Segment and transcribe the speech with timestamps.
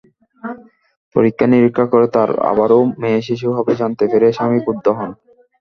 [1.15, 5.09] পরীক্ষা-নিরীক্ষা করে তাঁর আবারও মেয়েশিশু হবে জানতে পেরে স্বামী ক্ষুব্ধ হন।